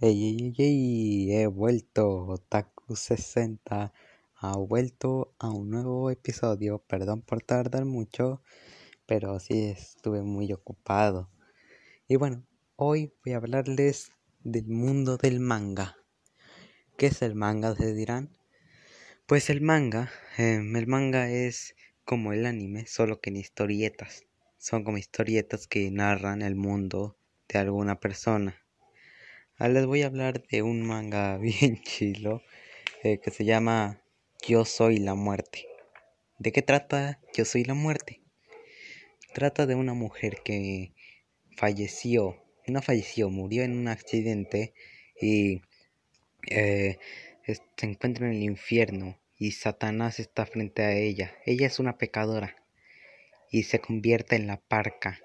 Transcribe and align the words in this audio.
Ey, 0.00 0.22
ey, 0.24 0.54
ey, 0.58 1.32
he 1.32 1.46
vuelto, 1.48 2.24
Otaku 2.26 2.94
60 2.94 3.92
ha 4.36 4.56
vuelto 4.56 5.34
a 5.40 5.50
un 5.50 5.70
nuevo 5.70 6.10
episodio. 6.12 6.78
Perdón 6.86 7.22
por 7.22 7.42
tardar 7.42 7.84
mucho, 7.84 8.40
pero 9.06 9.40
sí 9.40 9.64
estuve 9.64 10.22
muy 10.22 10.52
ocupado. 10.52 11.32
Y 12.06 12.14
bueno, 12.14 12.46
hoy 12.76 13.12
voy 13.24 13.32
a 13.34 13.38
hablarles 13.38 14.12
del 14.44 14.68
mundo 14.68 15.16
del 15.16 15.40
manga. 15.40 15.96
¿Qué 16.96 17.06
es 17.06 17.20
el 17.22 17.34
manga? 17.34 17.74
Se 17.74 17.92
dirán. 17.92 18.30
Pues 19.26 19.50
el 19.50 19.62
manga, 19.62 20.12
em, 20.36 20.76
el 20.76 20.86
manga 20.86 21.28
es 21.28 21.74
como 22.04 22.32
el 22.32 22.46
anime, 22.46 22.86
solo 22.86 23.20
que 23.20 23.30
en 23.30 23.36
historietas. 23.38 24.26
Son 24.58 24.84
como 24.84 24.98
historietas 24.98 25.66
que 25.66 25.90
narran 25.90 26.42
el 26.42 26.54
mundo 26.54 27.16
de 27.48 27.58
alguna 27.58 27.98
persona. 27.98 28.67
Ah, 29.60 29.66
les 29.66 29.86
voy 29.86 30.02
a 30.02 30.06
hablar 30.06 30.46
de 30.46 30.62
un 30.62 30.82
manga 30.86 31.36
bien 31.38 31.82
chilo 31.82 32.42
eh, 33.02 33.18
que 33.18 33.32
se 33.32 33.44
llama 33.44 34.00
Yo 34.46 34.64
soy 34.64 34.98
la 34.98 35.16
muerte. 35.16 35.66
¿De 36.38 36.52
qué 36.52 36.62
trata 36.62 37.18
Yo 37.34 37.44
soy 37.44 37.64
la 37.64 37.74
muerte? 37.74 38.20
Trata 39.34 39.66
de 39.66 39.74
una 39.74 39.94
mujer 39.94 40.42
que 40.44 40.92
falleció, 41.56 42.40
no 42.68 42.82
falleció, 42.82 43.30
murió 43.30 43.64
en 43.64 43.76
un 43.76 43.88
accidente 43.88 44.74
y 45.20 45.62
eh, 46.48 46.98
se 47.42 47.86
encuentra 47.86 48.28
en 48.28 48.34
el 48.34 48.44
infierno 48.44 49.18
y 49.38 49.50
Satanás 49.50 50.20
está 50.20 50.46
frente 50.46 50.84
a 50.84 50.92
ella. 50.92 51.34
Ella 51.44 51.66
es 51.66 51.80
una 51.80 51.98
pecadora 51.98 52.54
y 53.50 53.64
se 53.64 53.80
convierte 53.80 54.36
en 54.36 54.46
la 54.46 54.60
parca. 54.60 55.18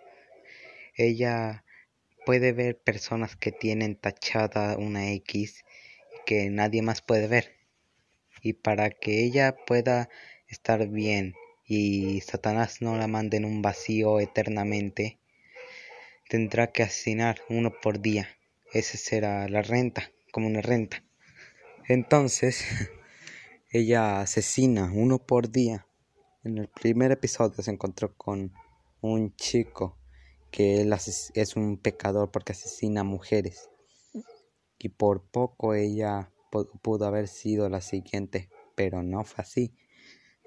Ella 0.95 1.63
puede 2.26 2.54
ver 2.54 2.77
personas 2.77 3.36
que 3.36 3.52
tienen 3.52 3.95
tachada 3.95 4.77
una 4.77 5.12
X 5.12 5.63
que 6.26 6.49
nadie 6.49 6.82
más 6.82 7.02
puede 7.02 7.27
ver. 7.27 7.55
Y 8.41 8.54
para 8.54 8.90
que 8.90 9.24
ella 9.24 9.55
pueda 9.65 10.10
estar 10.48 10.88
bien 10.88 11.35
y 11.65 12.21
Satanás 12.21 12.82
no 12.82 12.98
la 12.98 13.07
mande 13.07 13.38
en 13.38 13.46
un 13.46 13.62
vacío 13.62 14.20
eternamente, 14.20 15.20
tendrá 16.30 16.71
que 16.71 16.84
asesinar 16.84 17.41
uno 17.49 17.71
por 17.82 18.02
día. 18.02 18.27
Esa 18.71 18.98
será 18.98 19.48
la 19.48 19.62
renta, 19.62 20.12
como 20.32 20.48
una 20.48 20.62
renta. 20.62 21.04
Entonces, 21.87 22.65
ella 23.71 24.21
asesina 24.21 24.91
uno 24.93 25.20
por 25.20 25.52
día. 25.52 25.87
En 26.43 26.58
el 26.58 26.68
primer 26.68 27.12
episodio 27.12 27.63
se 27.63 27.71
encontró 27.71 28.15
con 28.15 28.52
un 29.02 29.35
chico 29.35 29.98
que 30.54 30.82
él 30.82 30.93
es 30.93 31.55
un 31.55 31.77
pecador 31.77 32.29
porque 32.29 32.51
asesina 32.51 33.04
mujeres. 33.04 33.71
Y 34.77 34.90
por 34.90 35.23
poco 35.23 35.73
ella 35.73 36.32
pudo 36.84 37.07
haber 37.07 37.27
sido 37.27 37.68
la 37.70 37.82
siguiente, 37.82 38.51
pero 38.76 39.01
no 39.01 39.24
fue 39.24 39.41
así. 39.41 39.76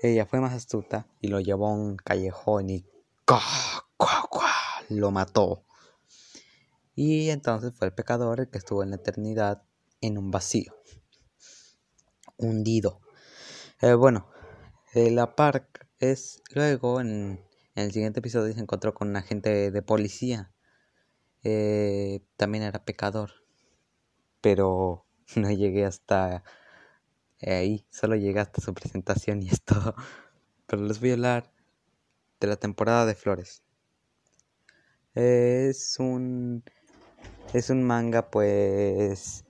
Ella 0.01 0.25
fue 0.25 0.41
más 0.41 0.53
astuta 0.53 1.09
y 1.21 1.27
lo 1.27 1.41
llevó 1.41 1.67
a 1.67 1.75
un 1.75 1.97
callejón 1.97 2.71
y 2.71 2.87
lo 4.91 5.11
mató. 5.11 5.65
Y 6.95 7.31
entonces 7.31 7.73
fue 7.75 7.89
el 7.89 7.93
pecador 7.93 8.39
el 8.39 8.49
que 8.49 8.59
estuvo 8.59 8.84
en 8.84 8.91
la 8.91 8.97
eternidad 8.97 9.65
en 10.01 10.19
un 10.19 10.31
vacío, 10.31 10.73
hundido. 12.37 13.01
Eh, 13.81 13.95
bueno, 13.95 14.31
la 14.95 15.34
park 15.34 15.89
es 15.99 16.43
luego 16.55 17.01
en 17.01 17.45
en 17.77 17.85
el 17.85 17.93
siguiente 17.93 18.21
episodio 18.21 18.55
se 18.55 18.61
encontró 18.61 18.95
con 18.95 19.09
un 19.09 19.17
agente 19.17 19.71
de 19.71 19.83
policía. 19.83 20.51
Eh, 21.45 22.23
también 22.37 22.65
era 22.65 22.85
pecador. 22.85 23.31
Pero 24.41 25.07
no 25.37 25.51
llegué 25.51 25.85
hasta 25.85 26.43
ahí. 27.43 27.87
Solo 27.91 28.17
llegué 28.17 28.41
hasta 28.41 28.63
su 28.63 28.73
presentación 28.73 29.43
y 29.43 29.49
es 29.51 29.63
todo. 29.63 29.95
Pero 30.67 30.83
les 30.84 31.00
voy 31.00 31.11
a 31.11 31.15
hablar 31.15 31.53
de 32.41 32.47
la 32.49 32.56
temporada 32.56 33.05
de 33.05 33.15
flores. 33.15 33.62
Es 35.15 35.97
un. 35.99 36.65
Es 37.53 37.69
un 37.69 37.83
manga, 37.83 38.31
pues. 38.31 39.45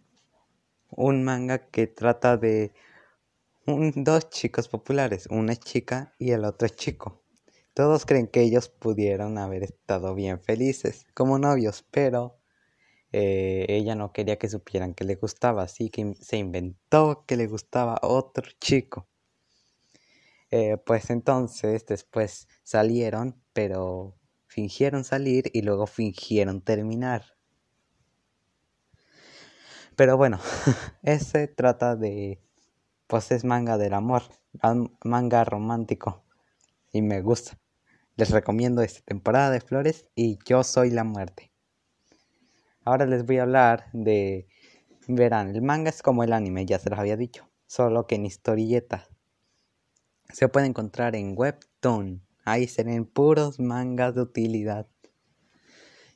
Un 0.91 1.23
manga 1.23 1.69
que 1.69 1.87
trata 1.87 2.37
de 2.37 2.73
un, 3.67 3.93
dos 4.05 4.31
chicos 4.31 4.69
populares. 4.69 5.29
Una 5.31 5.55
chica 5.55 6.13
y 6.19 6.33
el 6.33 6.45
otro 6.45 6.69
chico. 6.69 7.23
Todos 7.77 8.07
creen 8.07 8.27
que 8.27 8.41
ellos 8.41 8.71
pudieron 8.71 9.37
haber 9.37 9.63
estado 9.63 10.15
bien 10.15 10.41
felices 10.41 11.05
como 11.13 11.39
novios, 11.39 11.85
pero 11.91 12.39
eh, 13.13 13.67
ella 13.69 13.95
no 13.95 14.15
quería 14.15 14.39
que 14.39 14.49
supieran 14.49 14.95
que 14.95 15.05
le 15.05 15.17
gustaba, 15.17 15.65
así 15.65 15.91
que 15.91 16.15
se 16.15 16.39
inventó 16.39 17.27
que 17.27 17.37
le 17.37 17.47
gustaba 17.47 17.99
otro 18.01 18.47
chico. 18.63 19.07
Eh, 20.51 20.79
pues 20.87 21.11
entonces 21.11 21.85
después 21.85 22.49
salieron, 22.63 23.43
pero 23.53 24.17
fingieron 24.47 25.05
salir 25.05 25.51
y 25.53 25.61
luego 25.61 25.87
fingieron 25.87 26.63
terminar. 26.63 27.37
Pero 29.97 30.17
bueno, 30.17 30.41
ese 31.03 31.47
trata 31.47 31.95
de, 31.95 32.41
pues 33.07 33.33
es 33.33 33.45
manga 33.45 33.77
del 33.77 33.93
amor, 33.93 34.23
manga 35.05 35.45
romántico 35.45 36.25
y 36.91 37.03
me 37.03 37.21
gusta. 37.21 37.59
Les 38.17 38.31
recomiendo 38.31 38.81
esta 38.81 39.03
temporada 39.03 39.51
de 39.51 39.61
flores 39.61 40.07
y 40.15 40.39
Yo 40.47 40.65
soy 40.65 40.89
la 40.91 41.05
muerte. 41.05 41.53
Ahora 42.83 43.05
les 43.05 43.27
voy 43.27 43.37
a 43.37 43.43
hablar 43.43 43.91
de... 43.93 44.49
Verán, 45.07 45.55
el 45.55 45.61
manga 45.61 45.91
es 45.91 46.01
como 46.01 46.25
el 46.25 46.33
anime, 46.33 46.65
ya 46.65 46.79
se 46.79 46.89
los 46.89 46.99
había 46.99 47.19
dicho, 47.19 47.47
solo 47.67 48.07
que 48.07 48.15
en 48.15 48.25
historietas. 48.25 49.11
Se 50.33 50.49
puede 50.49 50.67
encontrar 50.67 51.15
en 51.15 51.35
Webtoon. 51.37 52.27
Ahí 52.47 52.67
se 52.69 52.85
puros 53.03 53.61
mangas 53.61 54.15
de 54.15 54.23
utilidad. 54.23 54.89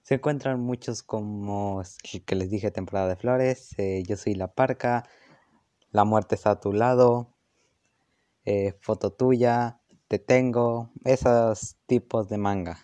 Se 0.03 0.15
encuentran 0.15 0.59
muchos 0.59 1.03
como 1.03 1.83
el 1.83 2.25
que 2.25 2.35
les 2.35 2.49
dije, 2.49 2.71
temporada 2.71 3.09
de 3.09 3.17
flores, 3.17 3.79
eh, 3.79 4.03
Yo 4.09 4.17
soy 4.17 4.35
la 4.35 4.55
parca, 4.55 5.07
La 5.91 6.05
muerte 6.05 6.35
está 6.35 6.53
a 6.53 6.61
tu 6.61 6.73
lado, 6.73 7.37
eh, 8.47 8.75
Foto 8.81 9.13
tuya, 9.13 9.80
te 10.11 10.19
tengo, 10.19 10.91
esos 11.05 11.77
tipos 11.87 12.29
de 12.29 12.37
manga. 12.37 12.81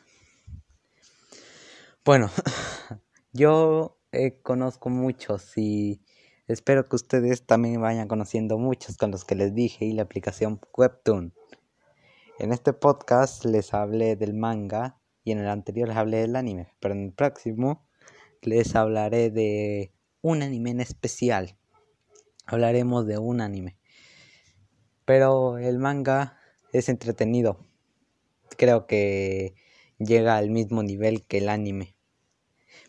Bueno, 2.04 2.30
yo 3.32 3.98
eh, 4.12 4.40
conozco 4.42 4.90
muchos 4.90 5.58
y 5.58 6.00
espero 6.46 6.88
que 6.88 6.94
ustedes 6.94 7.44
también 7.44 7.80
vayan 7.80 8.06
conociendo 8.06 8.58
muchos 8.58 8.96
con 8.96 9.10
los 9.10 9.24
que 9.24 9.34
les 9.34 9.52
dije 9.56 9.86
y 9.86 9.92
la 9.92 10.02
aplicación 10.02 10.60
Webtoon. 10.72 11.34
En 12.38 12.52
este 12.52 12.72
podcast 12.72 13.44
les 13.44 13.74
hablé 13.74 14.14
del 14.14 14.32
manga 14.32 15.00
y 15.24 15.32
en 15.32 15.38
el 15.40 15.48
anterior 15.48 15.88
les 15.88 15.96
hablé 15.96 16.18
del 16.18 16.36
anime, 16.36 16.74
pero 16.78 16.94
en 16.94 17.06
el 17.06 17.12
próximo 17.12 17.88
les 18.40 18.76
hablaré 18.76 19.30
de 19.30 19.92
un 20.22 20.44
anime 20.44 20.70
en 20.70 20.80
especial. 20.80 21.58
Hablaremos 22.46 23.04
de 23.04 23.18
un 23.18 23.40
anime. 23.40 23.76
Pero 25.04 25.58
el 25.58 25.80
manga 25.80 26.38
es 26.78 26.88
entretenido. 26.88 27.58
Creo 28.56 28.86
que 28.86 29.54
llega 29.98 30.36
al 30.36 30.50
mismo 30.50 30.82
nivel 30.82 31.24
que 31.26 31.38
el 31.38 31.48
anime. 31.48 31.96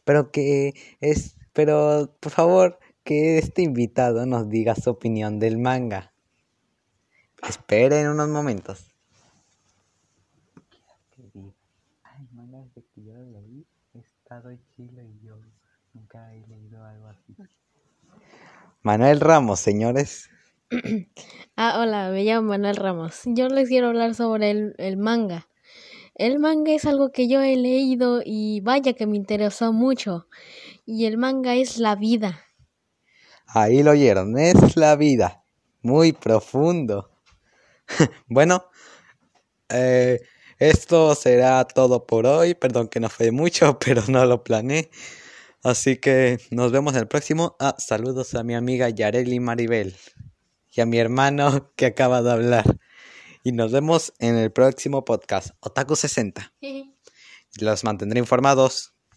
Pero 0.03 0.31
que 0.31 0.73
es, 0.99 1.37
pero 1.53 2.15
por 2.19 2.31
favor, 2.31 2.79
que 3.03 3.37
este 3.37 3.61
invitado 3.61 4.25
nos 4.25 4.49
diga 4.49 4.75
su 4.75 4.89
opinión 4.89 5.39
del 5.39 5.57
manga. 5.57 6.13
Esperen 7.47 8.09
unos 8.09 8.29
momentos. 8.29 8.93
Que 12.93 13.03
yo 13.03 13.13
leí, 13.13 13.65
he 13.93 13.99
estado 13.99 14.51
y 14.51 14.59
yo 15.21 15.39
nunca 15.93 16.33
he 16.33 16.45
leído 16.47 16.83
algo 16.83 17.07
así. 17.07 17.35
Manuel 18.81 19.19
Ramos, 19.19 19.59
señores. 19.59 20.29
ah, 21.55 21.79
hola, 21.79 22.09
me 22.09 22.25
llamo 22.25 22.49
Manuel 22.49 22.75
Ramos. 22.75 23.22
Yo 23.25 23.47
les 23.47 23.69
quiero 23.69 23.87
hablar 23.87 24.16
sobre 24.16 24.52
el, 24.52 24.75
el, 24.78 24.97
manga. 24.97 25.47
El 26.14 26.40
manga 26.40 26.73
es 26.73 26.84
algo 26.84 27.11
que 27.11 27.29
yo 27.29 27.41
he 27.41 27.55
leído 27.55 28.22
y 28.25 28.59
vaya 28.59 28.91
que 28.91 29.08
me 29.08 29.16
interesó 29.16 29.72
mucho. 29.72 30.28
Y 30.85 31.05
el 31.05 31.17
manga 31.17 31.55
es 31.55 31.78
la 31.78 31.96
vida. 31.96 32.43
Ahí 33.46 33.81
lo 33.81 33.91
oyeron, 33.91 34.37
es 34.37 34.75
la 34.75 34.97
vida. 34.97 35.43
Muy 35.84 36.11
profundo. 36.11 37.11
bueno, 38.28 38.66
eh, 39.69 40.19
esto 40.59 41.16
será 41.16 41.64
todo 41.64 42.05
por 42.05 42.25
hoy. 42.25 42.55
Perdón 42.55 42.90
que 42.90 42.99
no 42.99 43.09
fue 43.09 43.31
mucho, 43.31 43.79
pero 43.85 44.03
no 44.09 44.25
lo 44.25 44.43
planeé. 44.43 44.90
Así 45.64 45.96
que 45.96 46.40
nos 46.52 46.73
vemos 46.73 46.93
en 46.93 46.99
el 46.99 47.08
próximo. 47.08 47.55
Ah, 47.58 47.75
saludos 47.78 48.35
a 48.35 48.43
mi 48.43 48.53
amiga 48.53 48.90
Yareli 48.90 49.40
Maribel 49.40 49.96
y 50.78 50.82
a 50.82 50.85
mi 50.85 51.00
hermano 51.00 51.72
que 51.76 51.88
acaba 51.88 52.22
de 52.22 52.32
hablar. 52.32 52.79
Y 53.44 53.52
nos 53.52 53.72
vemos 53.72 54.14
en 54.20 54.35
el 54.35 54.52
próximo 54.52 55.03
podcast, 55.03 55.50
Otaku 55.59 55.96
60. 55.96 56.53
Los 57.59 57.84
mantendré 57.84 58.20
informados. 58.20 58.97